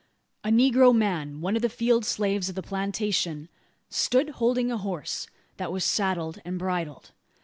A 0.43 0.49
negro 0.49 0.95
man 0.95 1.41
one 1.41 1.55
of 1.55 1.61
the 1.61 1.69
field 1.69 2.05
slaves 2.05 2.49
of 2.49 2.55
the 2.55 2.63
plantation 2.63 3.49
stood 3.87 4.29
holding 4.29 4.71
a 4.71 4.77
horse, 4.79 5.27
that 5.57 5.71
was 5.71 5.85
saddled 5.85 6.41
and 6.43 6.57
bridled. 6.57 7.11